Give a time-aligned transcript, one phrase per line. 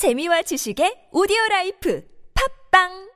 [0.00, 2.00] 재미와 지식의 오디오 라이프.
[2.32, 3.09] 팝빵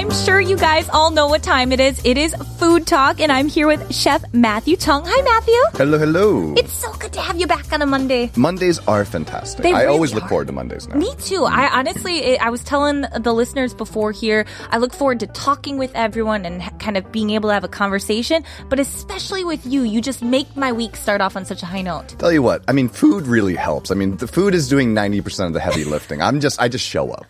[0.00, 2.00] I'm sure you guys all know what time it is.
[2.06, 5.02] It is Food Talk, and I'm here with Chef Matthew Chung.
[5.04, 5.78] Hi, Matthew.
[5.78, 6.54] Hello, hello.
[6.56, 8.30] It's so good to have you back on a Monday.
[8.34, 9.62] Mondays are fantastic.
[9.62, 10.28] They I really always look are.
[10.30, 10.94] forward to Mondays now.
[10.96, 11.44] Me too.
[11.44, 15.94] I honestly, I was telling the listeners before here, I look forward to talking with
[15.94, 20.00] everyone and kind of being able to have a conversation, but especially with you, you
[20.00, 22.08] just make my week start off on such a high note.
[22.18, 23.90] Tell you what, I mean, food really helps.
[23.90, 26.22] I mean, the food is doing 90% of the heavy lifting.
[26.22, 27.26] I'm just, I just show up.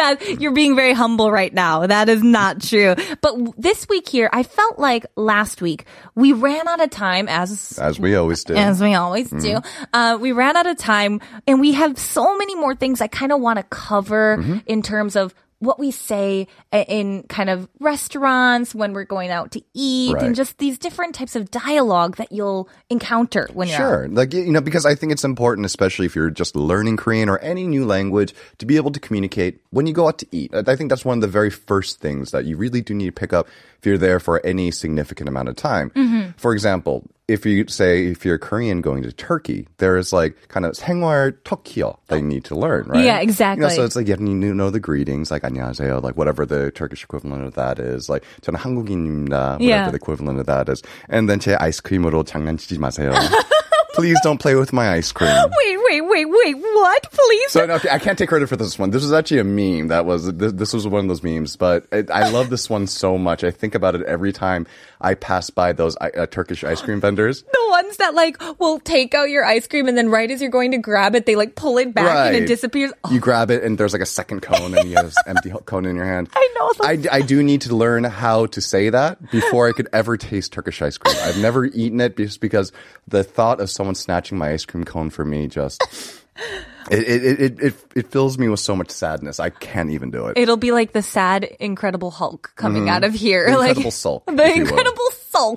[0.00, 1.86] That you're being very humble right now.
[1.86, 2.94] That is not true.
[3.20, 7.78] But this week here, I felt like last week we ran out of time as
[7.78, 8.54] As we always do.
[8.54, 9.60] as we always do.
[9.92, 13.30] Uh, we ran out of time, and we have so many more things I kind
[13.32, 18.92] of want to cover in terms of what we say in kind of restaurants when
[18.92, 23.48] we're going out to eat, and just these different types of dialogue that you'll encounter
[23.52, 23.80] when you're out.
[23.80, 24.08] Sure.
[24.08, 27.38] Like, you know, because I think it's important, especially if you're just learning Korean or
[27.38, 30.52] any new language, to be able to communicate when you go out to eat.
[30.54, 33.12] I think that's one of the very first things that you really do need to
[33.12, 33.46] pick up
[33.78, 35.90] if you're there for any significant amount of time.
[35.90, 36.30] Mm-hmm.
[36.38, 40.65] For example, if you say, if you're Korean going to Turkey, there is like kind
[40.65, 43.03] of 생활 터키어 that you need to learn, right?
[43.03, 43.63] Yeah, exactly.
[43.65, 46.45] You know, so it's like you need to know the greetings, like 안녕하세요, like whatever
[46.45, 48.09] the Turkish equivalent of that is.
[48.09, 49.89] Like 저는 한국인입니다, whatever Yeah.
[49.89, 50.83] the equivalent of that is.
[51.09, 53.11] And then 제 아이스크림으로 장난치지 마세요.
[53.94, 55.30] Please don't play with my ice cream.
[55.34, 56.54] Wait, wait, wait, wait!
[56.56, 57.02] What?
[57.10, 57.50] Please.
[57.52, 58.90] So no, okay, I can't take credit for this one.
[58.90, 59.88] This was actually a meme.
[59.88, 61.56] That was this, this was one of those memes.
[61.56, 63.42] But it, I love this one so much.
[63.42, 64.66] I think about it every time
[65.00, 67.42] I pass by those uh, Turkish ice cream vendors.
[67.52, 70.50] the ones that like will take out your ice cream and then right as you're
[70.50, 72.92] going to grab it, they like pull it back and it disappears.
[73.04, 75.52] Oh, You grab it and there's like a second cone and you have this empty
[75.64, 76.28] cone in your hand.
[76.32, 79.88] I know I, I do need to learn how to say that before I could
[79.92, 81.16] ever taste Turkish ice cream.
[81.22, 82.72] I've never eaten it just because
[83.08, 85.82] the thought of someone snatching my ice cream cone for me just
[86.90, 89.40] it it, it, it, it fills me with so much sadness.
[89.40, 90.38] I can't even do it.
[90.38, 92.94] It'll be like the sad Incredible Hulk coming mm-hmm.
[92.94, 93.50] out of here.
[93.50, 94.52] The like, Incredible Sulk, The.
[94.52, 95.10] Incredible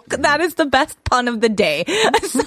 [0.07, 1.83] That is the best pun of the day.
[2.23, 2.41] so,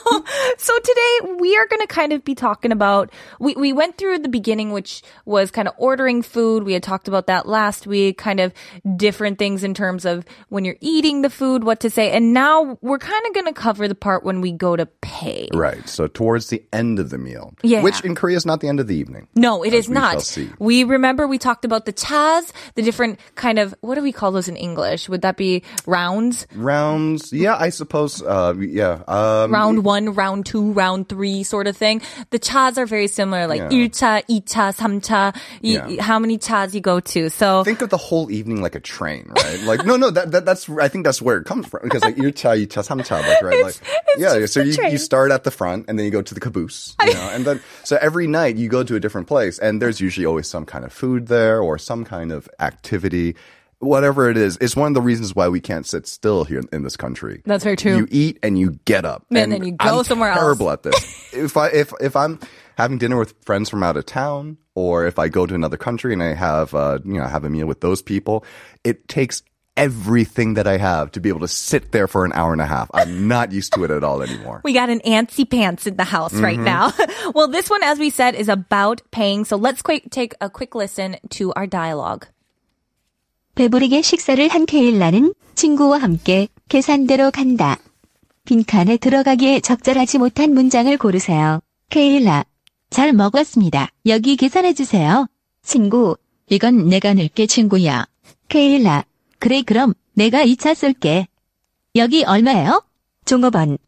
[0.59, 4.19] so today we are going to kind of be talking about, we, we went through
[4.21, 6.63] the beginning, which was kind of ordering food.
[6.65, 8.53] We had talked about that last week, kind of
[8.97, 12.11] different things in terms of when you're eating the food, what to say.
[12.13, 15.49] And now we're kind of going to cover the part when we go to pay.
[15.53, 15.87] Right.
[15.89, 17.83] So towards the end of the meal, Yeah.
[17.83, 19.29] which in Korea is not the end of the evening.
[19.35, 20.39] No, it is we not.
[20.59, 24.33] We remember we talked about the chas, the different kind of what do we call
[24.33, 25.09] those in English?
[25.09, 26.47] Would that be rounds?
[26.55, 28.22] Rounds, yeah, I suppose.
[28.22, 29.02] Uh, yeah.
[29.08, 32.02] Um, Round one, round two, round three, sort of thing.
[32.30, 33.70] The chas are very similar, like Yeah.
[33.70, 36.02] 1차, 2차, 3차, y- Yeah.
[36.02, 37.30] how many chas you go to.
[37.30, 39.60] So think of the whole evening like a train, right?
[39.64, 42.16] Like, no, no, that, that that's I think that's where it comes from because like
[42.18, 43.76] 1차, 2차, 3차, like right, like
[44.18, 44.38] yeah.
[44.40, 44.92] just So a you, train.
[44.92, 47.46] you start at the front and then you go to the caboose, you know, and
[47.46, 50.66] then so every night you go to a different place and there's usually always some
[50.66, 53.36] kind of food there or some kind of activity.
[53.79, 56.69] Whatever it is, it's one of the reasons why we can't sit still here in,
[56.73, 57.43] in this country.
[57.45, 57.99] That's very true.
[57.99, 60.41] You eat and you get up, And then you go I'm somewhere else.
[60.41, 60.95] terrible at this.
[61.35, 62.41] if I if if I'm
[62.79, 66.13] having dinner with friends from out of town, or if I go to another country
[66.15, 68.45] and I have uh, you know have a meal with those people,
[68.83, 69.43] it takes
[69.77, 72.67] everything that I have to be able to sit there for an hour and a
[72.67, 72.91] half.
[72.95, 74.63] I'm not used to it at all anymore.
[74.65, 76.93] we got an antsy pants in the house right now.
[77.35, 79.45] well, this one, as we said, is about paying.
[79.45, 82.27] So let's quick, take a quick listen to our dialogue.
[83.57, 87.79] 배부르게 식사를 한 케일라는 친구와 함께 계산대로 간다.
[88.45, 91.61] 빈칸에 들어가기에 적절하지 못한 문장을 고르세요.
[91.89, 92.45] 케일라,
[92.91, 93.89] 잘 먹었습니다.
[94.05, 95.27] 여기 계산해주세요.
[95.63, 96.19] 친구,
[96.51, 98.07] 이건 내가 낼게 친구야.
[98.49, 99.05] 케일라,
[99.39, 101.27] 그래 그럼 내가 2차 쏠게.
[101.97, 102.85] 여기 얼마예요?
[103.25, 103.79] 종업원,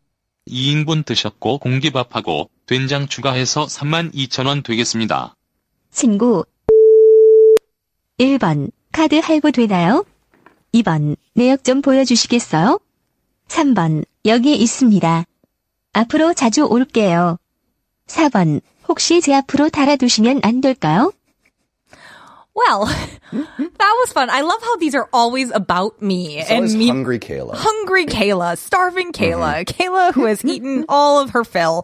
[0.48, 5.36] 2인분 드셨고 공기밥하고 된장 추가해서 32,000원 되겠습니다.
[5.90, 6.46] 친구
[8.18, 10.04] 1번 카드 할부 되나요?
[10.72, 12.81] 2번 내역 좀 보여주시겠어요?
[13.49, 15.24] 3번 여기 있습니다.
[15.92, 17.39] 앞으로 자주 올게요.
[18.07, 21.12] 4번 혹시 제 앞으로 달아두시면 안 될까요?
[22.58, 22.85] Well,
[23.31, 24.29] that was fun.
[24.29, 26.85] I love how these are always about me It's and always me.
[26.87, 27.55] hungry Kayla.
[27.55, 31.84] Hungry Kayla, starving Kayla, Kayla who has eaten all of her fill.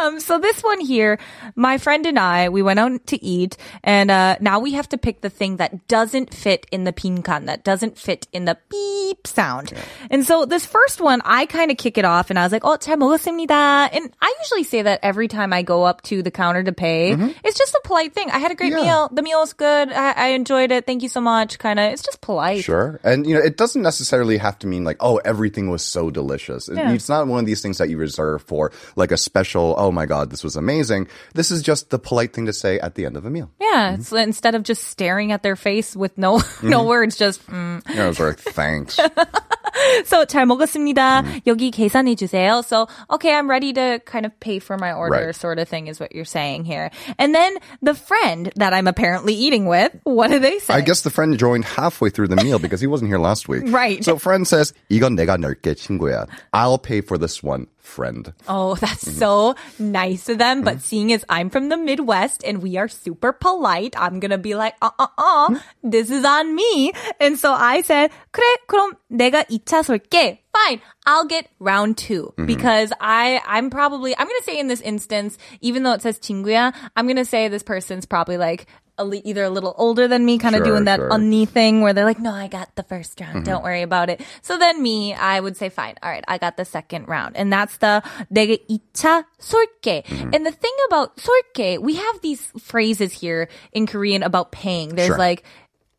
[0.00, 1.18] Um, so this one here,
[1.54, 4.98] my friend and I, we went out to eat, and uh, now we have to
[4.98, 9.26] pick the thing that doesn't fit in the pinkan, that doesn't fit in the beep
[9.26, 9.74] sound.
[10.10, 12.64] And so this first one, I kind of kick it off, and I was like,
[12.64, 16.30] "Oh, 잘 먹었습니다." And I usually say that every time I go up to the
[16.30, 17.12] counter to pay.
[17.44, 18.30] It's just a polite thing.
[18.30, 18.82] I had a great Yeah.
[18.82, 19.10] meal.
[19.12, 19.92] The meal was good.
[19.92, 20.85] I I, I enjoyed it.
[20.85, 21.59] Thank you so much.
[21.59, 22.63] Kind of, it's just polite.
[22.63, 22.99] Sure.
[23.03, 26.69] And, you know, it doesn't necessarily have to mean like, oh, everything was so delicious.
[26.71, 26.91] Yeah.
[26.91, 30.05] It's not one of these things that you reserve for like a special, oh my
[30.05, 31.07] God, this was amazing.
[31.33, 33.51] This is just the polite thing to say at the end of a meal.
[33.59, 37.87] Yeah, it's instead of just staring at their face with no no words, just mm.
[37.89, 38.99] You know, it's like, thanks.
[40.04, 41.22] so 잘 먹었습니다.
[41.22, 41.40] Mm.
[41.46, 42.62] 여기 계산해 주세요.
[42.64, 45.34] So okay, I'm ready to kind of pay for my order, Right.
[45.36, 46.90] sort of thing, is what you're saying here.
[47.18, 50.74] And then the friend that I'm apparently eating with, what do they say?
[50.74, 53.64] I guess the friend joined halfway through the meal because he wasn't here last week.
[53.66, 54.02] Right.
[54.04, 56.26] So friend says, 이건 내가 낼게, 친구야.
[56.52, 58.32] I'll pay for this one, friend.
[58.48, 59.18] Oh, that's Mm-hmm.
[59.18, 60.62] so nice of them.
[60.62, 64.54] But seeing as I'm from the Midwest and we are super polite, I'm gonna be
[64.54, 66.92] like, uh, uh, uh, this is on me.
[67.20, 70.42] And so I said, 그래, 그럼 내가 2차 쏠게.
[70.52, 72.46] Fine, I'll get round 2 Mm-hmm.
[72.46, 76.72] because I, I'm probably, I'm gonna say in this instance, even though it says 친구야,
[76.96, 78.66] I'm gonna say this person's probably like,
[78.98, 81.10] a li- either a little older than me, kind of Sure, doing that sure.
[81.12, 81.20] Mm-hmm.
[81.28, 83.44] 언니 thing where they're like, no, I got the first round.
[83.44, 84.24] Don't worry about it.
[84.40, 85.96] So then me, I would say, fine.
[86.02, 86.24] All right.
[86.26, 87.36] I got the second round.
[87.36, 88.00] And that's the
[88.32, 90.00] 내게 2차 쏠게.
[90.08, 90.30] Mm-hmm.
[90.32, 94.96] And the thing about 쏠게, we have these phrases here in Korean about paying.
[94.96, 95.18] There's Sure.
[95.20, 95.44] like,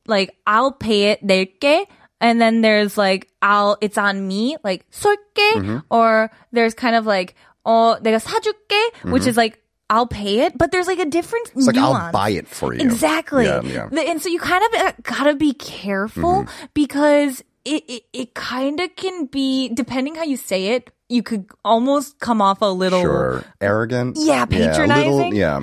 [0.07, 1.85] like, I'll pay it, 낼게.
[2.21, 5.53] And then there's like, I'll, it's on me, like, 쏠게.
[5.53, 5.77] Mm-hmm.
[5.91, 7.35] Or there's kind of like,
[7.65, 11.59] 어, 내가 사줄게, which is like, I'll pay it, but there's like a different Mm-hmm.
[11.59, 12.03] It's like, nuance.
[12.05, 12.81] I'll buy it for you.
[12.81, 13.45] Exactly.
[13.45, 13.87] Yeah, yeah.
[13.91, 16.65] The- And so you kind of uh, gotta be careful Mm-hmm.
[16.73, 21.45] because it, it, it kind of can be, depending how you say it, you could
[21.63, 22.99] almost come off a little.
[23.01, 23.43] Sure.
[23.61, 24.17] Arrogant.
[24.19, 25.11] Yeah, a patronizing.
[25.15, 25.61] little- Yeah,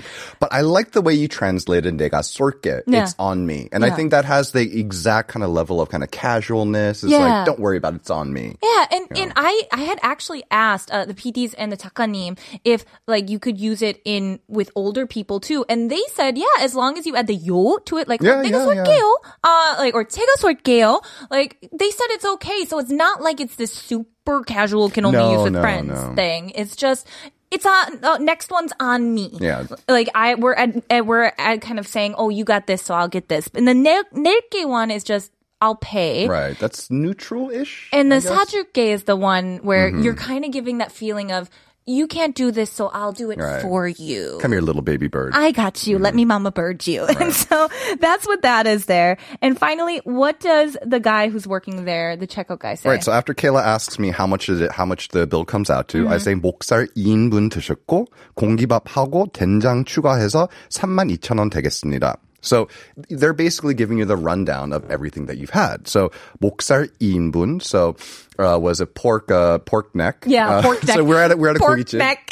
[0.49, 2.82] But I like the way you translated 내가 쏠게.
[2.87, 3.03] Yeah.
[3.05, 3.69] It's on me.
[3.73, 3.97] And I Yeah.
[3.97, 7.03] think that has the exact kind of level of kind of casualness.
[7.05, 7.19] It's Yeah.
[7.19, 8.03] like, don't worry about it.
[8.05, 8.56] It's on me.
[8.62, 12.85] Yeah, and, and I, I had actually asked uh, the PDs and the 작가님 if
[13.06, 16.75] like you could use it in with older people too, and they said yeah, as
[16.75, 19.09] long as you add the 요 to it, like Yeah, 어, 내가 yeah, 쏠게요,
[19.44, 21.00] uh, like or 제가 쏠게요,
[21.31, 25.19] like they said it's okay, so it's not like it's this super casual can only
[25.19, 26.15] No, use with no, friends no.
[26.15, 26.50] thing.
[26.55, 27.06] It's just
[27.50, 29.31] it's on uh, next one's on me.
[29.41, 29.67] Yeah.
[29.88, 32.94] like I we're at, at we're at kind of saying oh you got this, so
[32.94, 35.31] I'll get this, and the 낼 낼게 one is just
[35.61, 36.29] I'll pay.
[36.29, 36.59] Right.
[36.59, 37.88] That's neutral-ish.
[37.93, 38.31] And I the guess.
[38.31, 38.59] Mm-hmm.
[38.59, 41.49] 사줄게 is the one where you're kind of giving that feeling of
[41.88, 43.61] you can't do this, so I'll do it Right.
[43.61, 44.38] for you.
[44.41, 45.32] Come here, little baby bird.
[45.37, 45.99] I got you.
[45.99, 47.05] Let me mama bird you.
[47.05, 47.69] And so
[48.00, 49.19] that's what that is there.
[49.43, 52.88] And finally, what does the guy who's working there, the checkout guy say?
[52.88, 53.05] Right.
[53.05, 55.88] So after Kayla asks me how much is it, how much the bill comes out
[55.93, 56.25] to, I Mm-hmm.
[56.25, 62.17] say 목살 2인분 드셨고 공기밥하고 된장 추가해서 32,000원 되겠습니다.
[62.41, 62.69] So
[63.09, 65.88] they're basically giving you the rundown of everything that you've had.
[65.88, 66.11] So
[66.43, 67.62] 목살 2인분.
[67.62, 67.97] So
[68.38, 70.25] uh, was it pork uh, pork neck?
[70.26, 70.97] yeah, Uh, pork neck.
[70.97, 71.99] So we're at a, we're at a pork 고깃집.
[71.99, 72.29] neck.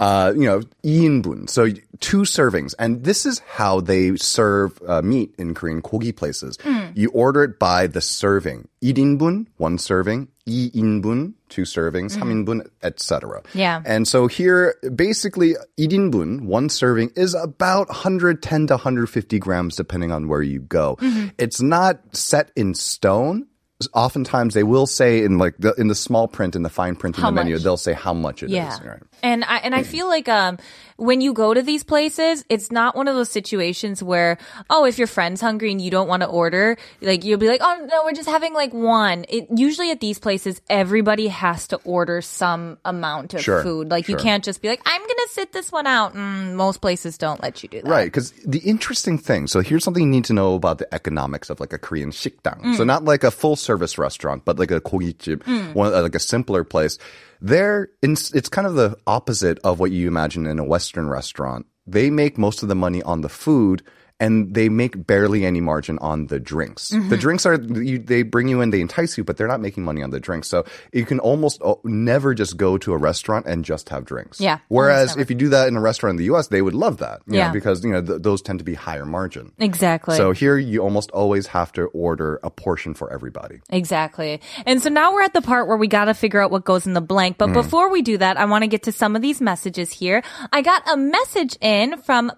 [0.00, 1.48] uh, you know, 2인분.
[1.48, 1.68] So
[2.00, 2.74] two servings.
[2.78, 6.58] And this is how they serve uh, meat in Korean kogi places.
[6.62, 6.86] Hmm.
[6.94, 8.68] You order it by the serving.
[8.82, 10.28] 1인분, one serving.
[10.46, 12.16] 2인분, two servings.
[12.16, 13.40] 3인분, etc.
[13.40, 13.58] Mm-hmm.
[13.58, 13.82] Yeah.
[13.86, 20.28] And so here, basically, 1인분, one serving, is about 110 to 150 grams, depending on
[20.28, 20.96] where you go.
[20.96, 21.28] Mm-hmm.
[21.38, 23.46] It's not set in stone.
[23.93, 27.15] Oftentimes, they will say in like the, in the small print, in the fine print
[27.17, 27.63] in How the menu, much?
[27.63, 28.51] they'll say how much it is.
[28.51, 28.77] Yeah.
[28.85, 28.99] Right.
[29.23, 30.57] And I and I feel like um
[30.95, 34.37] when you go to these places, it's not one of those situations where
[34.69, 37.59] oh if your friend's hungry and you don't want to order, like you'll be like
[37.63, 39.25] oh no we're just having like one.
[39.29, 43.89] It usually at these places everybody has to order some amount of Sure, food.
[43.91, 46.15] Like you can't just be like I'm gonna sit this one out.
[46.15, 47.89] Mm, most places don't let you do that.
[47.89, 49.47] Right, because the interesting thing.
[49.47, 52.75] So here's something you need to know about the economics of like a Korean 식당.
[52.75, 55.73] So not like a full service restaurant, but like a kogijib, mm.
[55.75, 56.97] one uh, like a simpler place.
[57.39, 61.67] There, it's kind of the opposite of what you imagine in a Western restaurant.
[61.85, 63.83] They make most of the money on the food
[64.19, 66.89] and they make barely any margin on the drinks.
[66.89, 69.83] The drinks are, you, they bring you in, they entice you, but they're not making
[69.85, 70.49] money on the drinks.
[70.49, 74.41] So you can almost uh, never just go to a restaurant and just have drinks.
[74.41, 76.97] Yeah, Whereas if you do that in a restaurant in the U.S., they would love
[76.97, 77.21] that.
[77.27, 77.51] you know, Yeah.
[77.53, 79.53] because you know th- those tend to be higher margin.
[79.57, 80.17] Exactly.
[80.17, 83.61] So here you almost always have to order a portion for everybody.
[83.69, 84.41] Exactly.
[84.65, 86.85] And so now we're at the part where we got to figure out what goes
[86.85, 87.37] in the blank.
[87.37, 90.23] But before we do that, I want to get to some of these messages here.
[90.51, 92.31] I got a message in from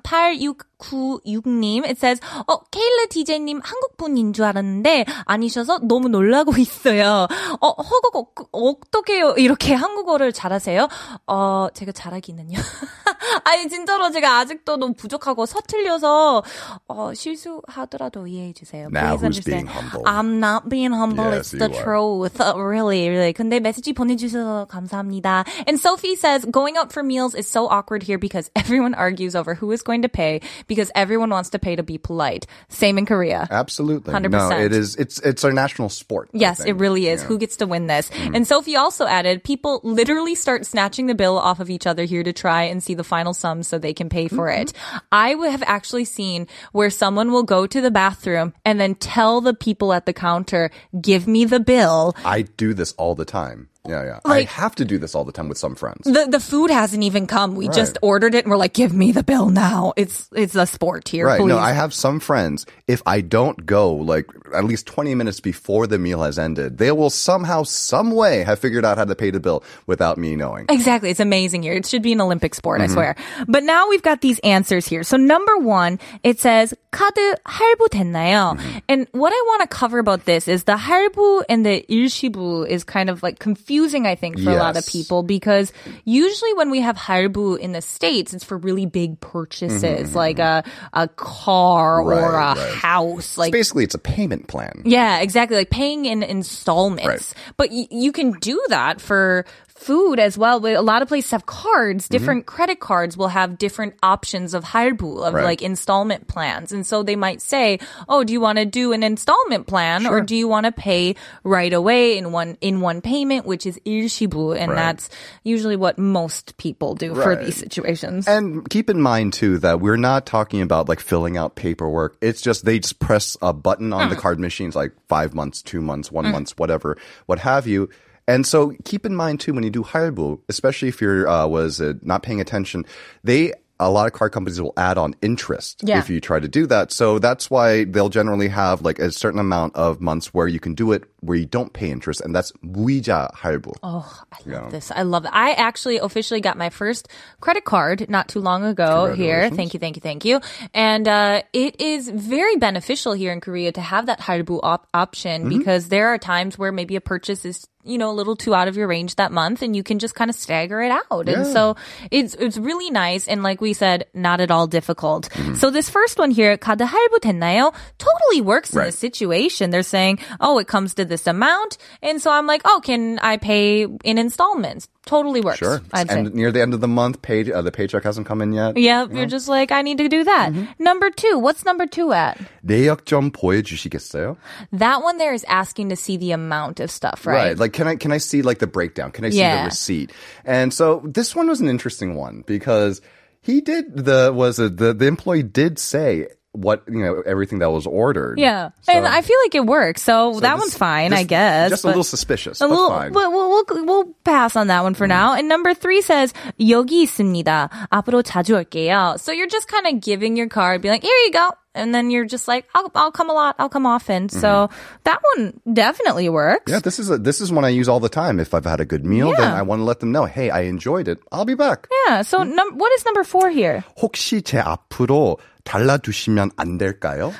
[0.81, 1.85] 8696님.
[1.85, 7.27] It says, 어, 케일러 DJ님 한국분인 줄 알았는데 아니셔서 너무 놀라고 있어요.
[7.61, 10.88] 어, 허거, 어떻게 이렇게 한국어를 잘하세요?
[11.27, 12.57] 어, 제가 잘하기는요.
[13.44, 16.42] 아니 진짜로 제가 아직도 너무 부족하고 서툴려서
[16.88, 18.88] 어, 실수하더라도 이해해 주세요.
[18.90, 19.66] Now Please who's understand.
[19.66, 20.02] being humble?
[20.06, 21.25] I'm not being humble.
[21.30, 21.85] Yes, it's the you are.
[21.85, 22.40] truth.
[22.40, 23.32] Uh, really, really.
[23.32, 25.44] 근데 메시지 보내주셔서 감사합니다.
[25.66, 29.54] And Sophie says going out for meals is so awkward here because everyone argues over
[29.54, 32.46] who is going to pay because everyone wants to pay to be polite.
[32.68, 33.46] Same in Korea.
[33.50, 34.12] Absolutely.
[34.12, 34.30] 100%.
[34.30, 34.96] No, it is.
[34.96, 36.28] It's it's our national sport.
[36.35, 36.80] I Yes, it think.
[36.80, 37.23] really is.
[37.23, 37.28] Yeah.
[37.28, 38.11] Who gets to win this?
[38.11, 38.35] Mm-hmm.
[38.35, 42.23] And Sophie also added, people literally start snatching the bill off of each other here
[42.23, 44.62] to try and see the final sum so they can pay for Mm-hmm.
[44.62, 44.74] it.
[45.12, 49.41] I would have actually seen where someone will go to the bathroom and then tell
[49.41, 50.72] the people at the counter,
[51.10, 52.15] give me the bill.
[52.25, 53.68] I do this all the time.
[53.88, 54.19] Yeah, yeah.
[54.23, 56.05] Like, I have to do this all the time with some friends.
[56.05, 57.55] The the food hasn't even come.
[57.55, 57.75] We right.
[57.75, 59.93] just ordered it and we're like, give me the bill now.
[59.97, 61.25] It's it's a sport here.
[61.25, 61.41] Right.
[61.41, 61.50] Please.
[61.50, 62.67] No, I have some friends.
[62.88, 66.91] If I don't go like at least twenty minutes before the meal has ended, they
[66.91, 70.67] will somehow, some way have figured out how to pay the bill without me knowing.
[70.69, 71.09] Exactly.
[71.09, 71.73] It's amazing here.
[71.73, 72.91] It should be an Olympic sport, mm-hmm.
[72.91, 73.15] I swear.
[73.47, 75.01] But now we've got these answers here.
[75.01, 78.61] So number one, it says 카드 할부 됐나요?
[78.61, 78.77] Mm-hmm.
[78.89, 82.83] And what I want to cover about this is the 할부 and the ilshibu is
[82.83, 83.70] kind of like confusing
[84.05, 85.71] I think, for a lot of people because
[86.05, 90.63] usually when we have 할부 in the States, it's for really big purchases, like a,
[90.93, 92.35] a car or Mm-hmm.
[92.35, 92.73] A right.
[92.75, 93.37] house.
[93.37, 94.81] Like, Basically, it's a payment plan.
[94.85, 95.57] yeah, exactly.
[95.57, 97.33] Like paying in installments.
[97.57, 99.45] But y- you can do that for
[99.80, 100.58] food as well.
[100.58, 102.04] But a lot of places have cards.
[102.06, 102.12] Mm-hmm.
[102.12, 105.44] Different credit cards will have different options of 할부, of Right.
[105.44, 106.73] like installment plans.
[106.73, 110.23] And so they might say, "Oh, do you want to do an installment plan or
[110.23, 114.52] do you want to pay right away in one in one payment, which is 일시부?"
[114.58, 114.76] And Right.
[114.76, 115.11] that's
[115.44, 117.44] usually what most people do for Right.
[117.44, 118.26] these situations.
[118.26, 122.16] And keep in mind too that we're not talking about like filling out paperwork.
[122.23, 125.82] It's just they just press a button on the card machines like five months, two
[125.82, 126.96] months, one month, whatever,
[127.26, 127.88] what have you.
[128.27, 131.81] and so keep in mind too when you do 할부, especially if you're uh, was
[132.01, 132.85] not paying attention,
[133.23, 135.97] they a lot of car companies will add on interest yeah.
[135.97, 136.91] if you try to do that.
[136.91, 140.75] So that's why they'll generally have like a certain amount of months where you can
[140.75, 143.73] do it where you don't pay interest, and that's 무이자 할부.
[143.83, 144.69] Oh, I love yeah.
[144.69, 144.91] this.
[144.91, 145.31] I love it.
[145.33, 147.07] I actually officially got my first
[147.41, 149.49] credit card not too long ago here.
[149.49, 150.41] Thank you, thank you, thank you.
[150.73, 155.41] And uh, it is very beneficial here in Korea to have that 할부 op- option
[155.45, 155.57] mm-hmm.
[155.57, 158.66] because there are times where maybe a purchase is you know a little too out
[158.66, 161.46] of your range that month and you can just kind of stagger it out and
[161.46, 161.52] Yeah.
[161.54, 161.76] so
[162.11, 165.54] it's it's really nice and like we said not at all difficult Mm-hmm.
[165.54, 168.90] so this first one here 카드 할부 됐나요 totally works in Right.
[168.90, 172.80] this situation they're saying oh it comes to this amount and so i'm like oh
[172.82, 175.80] can i pay in installments totally works Sure.
[175.92, 178.42] i'd say And near the end of the month, pay, uh, the paycheck hasn't come
[178.42, 178.76] in yet.
[178.76, 180.82] yeah you're just like i need to do that Mm-hmm.
[180.82, 184.37] number two what's number two at 내역 좀 보여주시겠어요?
[184.73, 187.94] that one there is asking to see the amount of stuff right, Like, can I
[187.96, 189.12] can I see like the breakdown?
[189.12, 189.62] Can I see Yeah.
[189.62, 190.11] the receipt?
[190.44, 193.00] And so this one was an interesting one because
[193.42, 197.70] he did the was a, the the employee did say what you know everything that
[197.70, 198.38] was ordered.
[198.38, 200.00] Yeah, So- and I feel like it works.
[200.02, 201.68] So, that this- one's fine, I just- guess.
[201.70, 203.12] Just a but- little suspicious, A but little, fine.
[203.12, 205.35] but we'll, we'll we'll pass on that one for now.
[205.35, 207.68] And number three says 여기 있습니다.
[207.92, 209.20] 앞으로 자주 올게요.
[209.20, 212.08] So you're just kind of giving your card, be like, here you go, and then
[212.11, 214.30] you're just like, I'll I'll come a lot, I'll come often.
[214.30, 214.70] So
[215.04, 216.64] that one definitely works.
[216.64, 216.73] Mm-hmm.
[216.73, 218.40] yeah, this is a, this is one I use all the time.
[218.40, 219.61] If I've had a good meal, then Yeah.
[219.61, 221.20] I want to let them know, hey, I enjoyed it.
[221.30, 221.85] I'll be back.
[222.08, 222.23] Yeah.
[222.23, 223.85] So num- what is number four here?
[224.00, 227.32] 혹시 제 앞으로 달라주시면 안 될까요?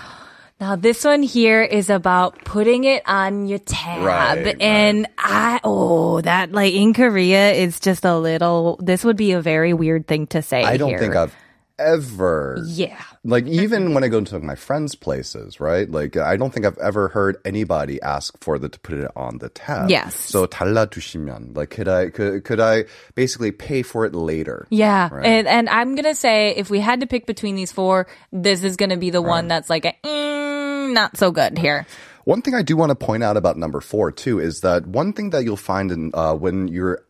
[0.59, 4.03] Now this one here is about putting it on your tab.
[4.03, 9.33] Right, and I oh that like in Korea is just a little this would be
[9.33, 10.65] a very weird thing to say.
[10.65, 10.99] I don't here.
[10.99, 11.37] think I've
[11.79, 12.97] ever Yeah.
[13.25, 15.91] Like even when I go to my friends' places, right?
[15.91, 19.39] Like I don't think I've ever heard anybody ask for the to put it on
[19.39, 19.91] the tab.
[19.91, 20.15] Yes.
[20.17, 24.67] So 달라주시면, like could I could could I basically pay for it later?
[24.71, 25.27] Yeah, Right.
[25.27, 28.77] and and I'm gonna say if we had to pick between these four, this is
[28.77, 31.85] gonna be the one that's like a, mm, not so good here.
[32.25, 35.13] One thing I do want to point out about number four too is that one
[35.13, 37.01] thing that you'll find in uh, when you're a-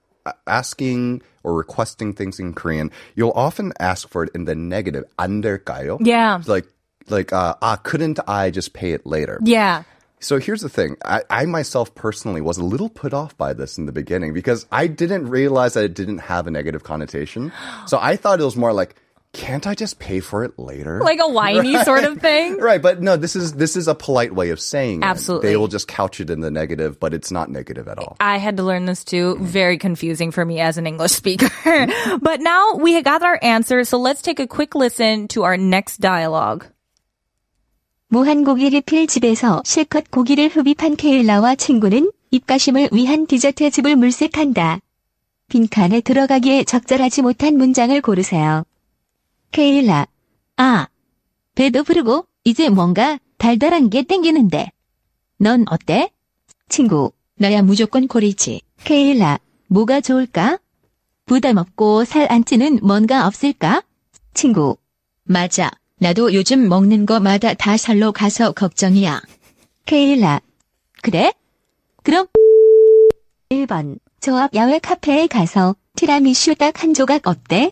[0.46, 5.04] asking or requesting things in Korean, you'll often ask for it in the negative.
[5.18, 5.98] 안 될까요?
[6.00, 6.38] Yeah.
[6.38, 6.66] It's like
[7.08, 9.38] like uh, ah, couldn't I just pay it later?
[9.44, 9.84] Yeah,
[10.18, 10.96] So here's the thing.
[11.04, 14.66] I, I myself personally was a little put off by this in the beginning because
[14.72, 17.52] I didn't realize that it didn't have a negative connotation.
[17.86, 18.96] So I thought it was more like,
[19.36, 21.00] can't I just pay for it later?
[21.00, 22.56] like a whiny sort of thing.
[22.56, 25.04] Right, but no, this is this is a polite way of saying it.
[25.04, 25.50] Absolutely.
[25.50, 28.16] They will just couch it in the negative, but it's not negative at all.
[28.18, 29.36] I had to learn this too.
[29.40, 31.52] Very confusing for me as an English speaker.
[32.20, 36.00] but now we got our answer, so let's take a quick listen to our next
[36.00, 36.66] dialogue.
[38.08, 44.78] 무한고기 리필 집에서 실컷 고기를 흡입한 케일라와 친구는 입가심을 위한 디저트 즙을 물색한다.
[45.48, 48.64] 빈칸에 들어가기에 적절하지 못한 문장을 고르세요.
[49.51, 50.07] 케일라.
[50.57, 50.87] 아,
[51.55, 54.71] 배도 부르고 이제 뭔가 달달한 게 땡기는데.
[55.37, 56.11] 넌 어때?
[56.69, 58.61] 친구, 나야 무조건 콜이지.
[58.83, 60.59] 케일라, 뭐가 좋을까?
[61.25, 63.83] 부담 없고 살 안 찌는 뭔가 없을까?
[64.33, 64.77] 친구,
[65.23, 65.71] 맞아.
[65.97, 69.21] 나도 요즘 먹는 거마다 다 살로 가서 걱정이야.
[69.85, 70.41] 케일라,
[71.01, 71.33] 그래?
[72.03, 72.27] 그럼
[73.49, 77.71] 1번, 저 앞 야외 카페에 가서 티라미슈 딱 한 조각 어때?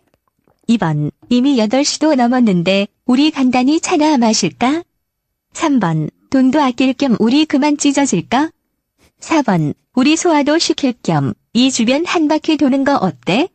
[0.69, 4.83] 2번, 이미 8시도 넘었는데 우리 간단히 차나 마실까?
[5.53, 8.51] 3번, 돈도 아낄 겸 우리 그만 찢어질까?
[9.19, 13.49] 4번, 우리 소화도 시킬 겸 이 주변 한 바퀴 도는 거 어때?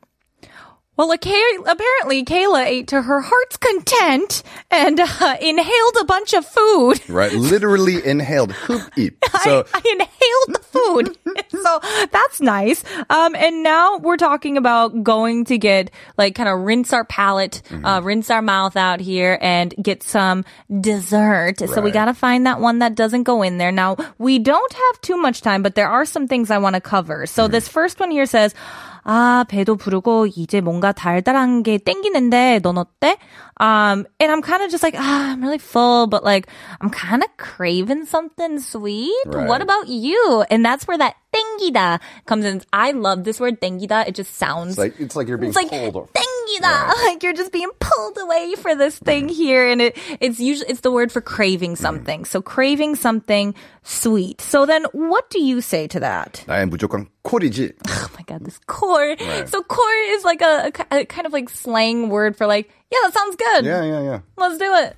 [0.97, 7.01] Well, apparently Kayla ate to her heart's content and uh, inhaled a bunch of food.
[7.09, 9.17] Right, literally inhaled hoop eat.
[9.43, 11.19] So I, I inhaled the food.
[11.63, 12.83] so that's nice.
[13.11, 17.61] Um, and now we're talking about going to get like kind of rinse our palate,
[17.83, 20.45] uh, rinse our mouth out here and get some
[20.81, 21.59] dessert.
[21.59, 23.73] So we gotta find that one that doesn't go in there.
[23.73, 26.81] Now we don't have too much time, but there are some things I want to
[26.81, 27.27] cover.
[27.27, 28.55] So this first one here says,
[29.04, 33.18] 아, 배도 부르고 이제 뭔가 달달한 게 땡기는데 넌 어때?
[33.62, 36.48] Um, and I'm kind of just like, ah, I'm really full, but like,
[36.80, 39.12] I'm kind of craving something sweet.
[39.28, 39.62] What Right.
[39.62, 40.46] about you?
[40.50, 42.62] And that's where that 땡기다 comes in.
[42.72, 44.08] I love this word 땡기다.
[44.08, 45.96] It just sounds it's like it's like you're being it's like pulled.
[45.96, 46.88] or- 땡 기다.
[47.06, 50.82] Like you're just being pulled away for this thing here, and it it's usually it's
[50.82, 52.26] the word for craving something.
[52.26, 54.42] So craving something sweet.
[54.42, 56.44] So then, what do you say to that?
[56.48, 57.74] 나의 무조건 콜이지.
[57.88, 59.16] Oh my god, this core.
[59.48, 62.70] So core is like a, a ki- a kind of like slang word for like,
[62.92, 63.66] yeah, that sounds good.
[63.66, 64.20] Yeah, yeah, yeah.
[64.38, 64.96] Let's do it.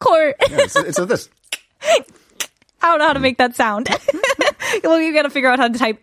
[0.00, 0.34] Core.
[0.50, 1.28] yeah it's, it's a this.
[1.82, 2.02] I
[2.90, 3.88] don't know how to make that sound.
[4.84, 5.98] well, you gotta figure out how to type.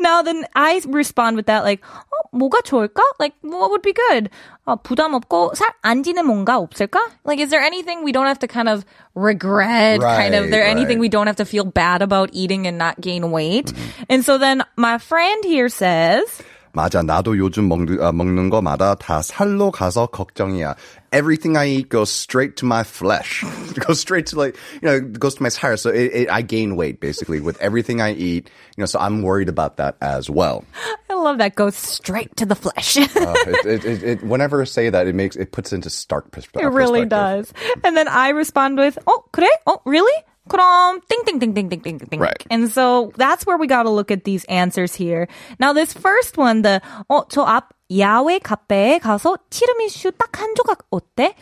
[0.00, 3.02] now then I respond with that like, 어, 뭐가 좋을까?
[3.18, 4.30] Like, what would be good?
[4.66, 6.98] 어, 부담 없고 살 안 찌는 뭔가 없을까?
[7.24, 10.00] Like, is there anything we don't have to kind of regret?
[10.00, 11.06] kind of, Right, there anything right.
[11.06, 13.72] we don't have to feel bad about eating and not gain weight?
[14.08, 16.42] And so then my friend here says,
[16.74, 20.76] 맞아, 나도 요즘 먹는, 아, 먹는 거마다 다 살로 가서 걱정이야.
[21.12, 23.42] Everything I eat goes straight to my flesh.
[23.70, 25.78] It goes straight to like, you know, it goes to my 살.
[25.78, 28.50] So it, it, I gain weight basically with everything I eat.
[28.76, 30.62] You know, so I'm worried about that as well.
[31.10, 32.98] I love that goes straight to the flesh.
[32.98, 36.30] Uh, it, it, it, it, whenever I say that, it makes, it puts into stark
[36.30, 37.08] pers- It really perspective.
[37.08, 37.52] does.
[37.82, 39.48] And then I respond with, "Oh, 그래?
[39.66, 40.12] Oh, really?
[40.49, 42.19] 그럼 ding ding ding ding ding ding ding.
[42.19, 42.43] Right.
[42.51, 45.27] And so that's where we got to look at these answers here.
[45.59, 51.35] Now this first one, the 어저앞 야외 카페에 가서 티라미슈 딱 한 조각 어때?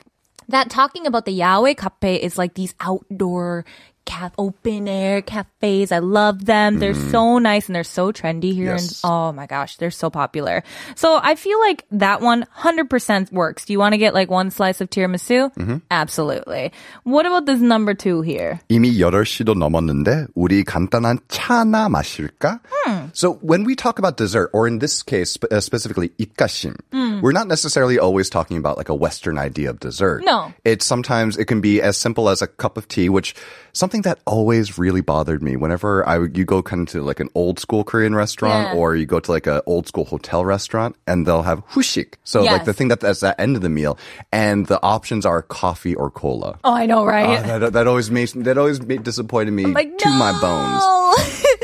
[0.49, 3.63] That talking about the 야외 cafe is like these outdoor
[4.06, 5.90] caf- open air cafes.
[5.90, 6.78] I love them.
[6.78, 8.78] They're so nice and they're so trendy here.
[8.78, 9.02] Yes.
[9.02, 10.62] And oh my gosh, they're so popular.
[10.94, 13.64] So I feel like that one 100% works.
[13.64, 15.50] Do you want to get like one slice of tiramisu?
[15.90, 16.70] Absolutely.
[17.02, 18.60] What about this number two here?
[18.70, 22.60] 이미 8시도 넘었는데 우리 간단한 차나 마실까?
[23.13, 27.21] So when we talk about dessert, or in this case uh, specifically 입가심, mm.
[27.21, 30.23] we're not necessarily always talking about like a Western idea of dessert.
[30.23, 33.35] No, it's sometimes it can be as simple as a cup of tea, which
[33.73, 35.55] something that always really bothered me.
[35.55, 38.79] Whenever I you go kind of to like an old school Korean restaurant, yeah.
[38.79, 42.43] or you go to like an old school hotel restaurant, and they'll have 후식, so
[42.43, 42.51] yes.
[42.51, 43.97] like the thing that, that's at the end of the meal,
[44.31, 46.59] and the options are coffee or cola.
[46.63, 47.39] Oh, I know, right?
[47.39, 50.15] Uh, that, that, always made that always made, disappointed me like, to no!
[50.15, 51.01] my bones.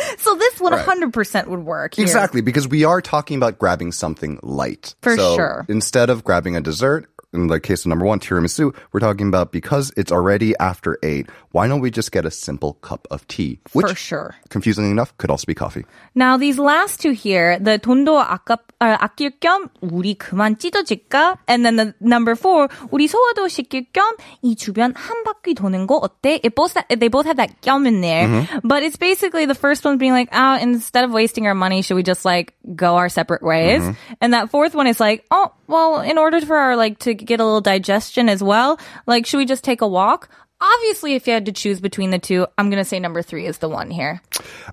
[0.58, 0.86] so Right.
[0.86, 1.96] 100% would work.
[1.96, 2.04] Here.
[2.04, 4.96] Exactly, because we are talking about grabbing something light.
[5.02, 5.66] For so sure.
[5.70, 9.53] Instead of grabbing a dessert, in the case of number one, tiramisu, we're talking about
[9.53, 13.59] because it's already after eight, why don't we just get a simple cup of tea?
[13.73, 14.35] Which, For sure.
[14.51, 15.85] confusingly enough, could also be coffee.
[16.15, 21.39] Now these last two here, the 돈도 아깝, 아, 아낄 겸 우리 그만 찢어질까?
[21.49, 26.01] And then the number four, 우리 소화도 시킬 겸 이 주변 한 바퀴 도는 거
[26.01, 26.39] 어때?
[26.45, 28.69] It both they both have that 겸 in there, Mm-hmm.
[28.69, 31.97] but it's basically the first one being like, oh, instead of wasting our money, should
[31.97, 33.81] we just like go our separate ways?
[33.81, 34.15] Mm-hmm.
[34.21, 37.40] And that fourth one is like, oh, well, in order for our like to get
[37.40, 40.30] a little digestion as well, like should we just take a walk?
[40.60, 43.60] Obviously, if you had to choose between the two, I'm gonna say number three is
[43.60, 44.22] the one here.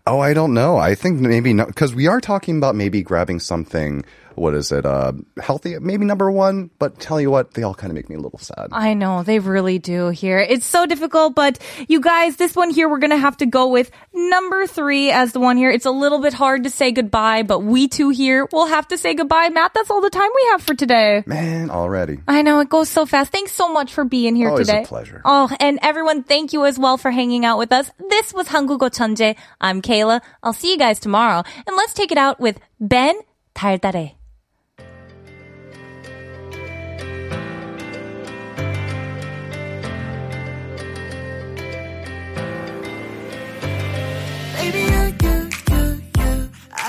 [0.07, 0.79] Oh, I don't know.
[0.79, 4.05] I think maybe not, because we are talking about maybe grabbing something,
[4.36, 7.92] what is it, uh, healthy, maybe number one, but tell you what, they all kind
[7.92, 8.68] of make me a little sad.
[8.72, 10.40] I know, they really do here.
[10.40, 11.60] It's so difficult, but
[11.90, 15.42] you guys, this one here, we're gonna have to go with number three as the
[15.42, 15.70] one here.
[15.70, 18.98] It's a little bit hard to say goodbye, but we two here will have to
[18.98, 19.50] say goodbye.
[19.50, 21.22] Matt, that's all the time we have for today.
[21.26, 22.20] Man, already.
[22.26, 23.34] I know, it goes so fast.
[23.34, 24.86] Thanks so much for being here Always a today.
[24.86, 25.22] pleasure.
[25.26, 27.92] Oh, and everyone, thank you as well for hanging out with us.
[28.10, 29.36] This was 한국어 천재.
[29.60, 30.22] I'm Kayla.
[30.44, 31.44] I'll see you guys tomorrow.
[31.68, 33.16] And let's take it out with Ben
[33.54, 34.14] 달달해.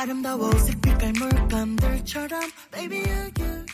[0.05, 2.39] 아름다워 색빛깔 물감들처럼.
[2.71, 3.64] Baby again